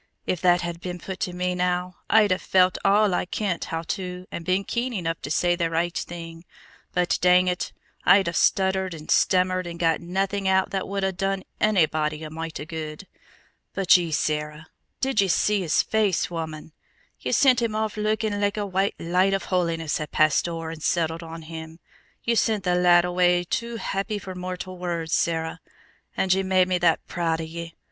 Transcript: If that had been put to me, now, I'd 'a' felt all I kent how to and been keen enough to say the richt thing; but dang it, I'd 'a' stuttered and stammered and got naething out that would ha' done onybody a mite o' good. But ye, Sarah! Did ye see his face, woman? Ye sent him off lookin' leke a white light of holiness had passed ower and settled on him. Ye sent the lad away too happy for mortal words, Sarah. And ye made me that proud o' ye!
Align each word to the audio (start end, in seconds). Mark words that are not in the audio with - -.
If 0.25 0.41
that 0.41 0.61
had 0.61 0.79
been 0.81 0.97
put 0.97 1.19
to 1.19 1.31
me, 1.31 1.53
now, 1.53 1.97
I'd 2.09 2.31
'a' 2.31 2.39
felt 2.39 2.79
all 2.83 3.13
I 3.13 3.25
kent 3.27 3.65
how 3.65 3.83
to 3.89 4.25
and 4.31 4.43
been 4.43 4.63
keen 4.63 4.93
enough 4.93 5.21
to 5.21 5.29
say 5.29 5.55
the 5.55 5.69
richt 5.69 6.05
thing; 6.07 6.43
but 6.91 7.19
dang 7.21 7.47
it, 7.47 7.71
I'd 8.03 8.27
'a' 8.27 8.33
stuttered 8.33 8.95
and 8.95 9.11
stammered 9.11 9.67
and 9.67 9.77
got 9.77 10.01
naething 10.01 10.47
out 10.47 10.71
that 10.71 10.87
would 10.87 11.03
ha' 11.03 11.15
done 11.15 11.43
onybody 11.61 12.23
a 12.23 12.31
mite 12.31 12.59
o' 12.59 12.65
good. 12.65 13.05
But 13.75 13.95
ye, 13.95 14.11
Sarah! 14.11 14.65
Did 15.01 15.21
ye 15.21 15.27
see 15.27 15.61
his 15.61 15.83
face, 15.83 16.31
woman? 16.31 16.71
Ye 17.19 17.31
sent 17.31 17.61
him 17.61 17.75
off 17.75 17.95
lookin' 17.95 18.33
leke 18.41 18.57
a 18.57 18.65
white 18.65 18.95
light 18.99 19.35
of 19.35 19.43
holiness 19.53 19.99
had 19.99 20.09
passed 20.11 20.49
ower 20.49 20.71
and 20.71 20.81
settled 20.81 21.21
on 21.21 21.43
him. 21.43 21.77
Ye 22.23 22.33
sent 22.33 22.63
the 22.63 22.73
lad 22.73 23.05
away 23.05 23.43
too 23.43 23.75
happy 23.75 24.17
for 24.17 24.33
mortal 24.33 24.79
words, 24.79 25.13
Sarah. 25.13 25.59
And 26.17 26.33
ye 26.33 26.41
made 26.41 26.67
me 26.67 26.79
that 26.79 27.05
proud 27.05 27.39
o' 27.39 27.43
ye! 27.43 27.75